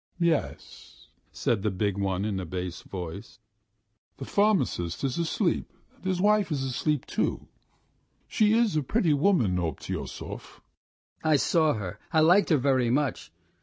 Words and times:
"M'yes," 0.19 1.09
said 1.31 1.61
the 1.61 1.69
big 1.69 1.95
one 1.95 2.25
in 2.25 2.39
a 2.39 2.43
bass 2.47 2.81
voice. 2.81 3.37
"The 4.17 4.25
pharmacist 4.25 5.03
is 5.03 5.19
asleep. 5.19 5.71
And 5.95 6.03
his 6.03 6.19
wife 6.19 6.51
is 6.51 6.63
asleep 6.63 7.05
too. 7.05 7.47
She 8.27 8.53
is 8.53 8.75
a 8.75 8.81
pretty 8.81 9.13
woman, 9.13 9.59
Obtyosov." 9.59 10.59
"I 11.23 11.35
saw 11.35 11.73
her. 11.73 11.99
I 12.11 12.21
liked 12.21 12.49
her 12.49 12.57
very 12.57 12.89
much. 12.89 13.31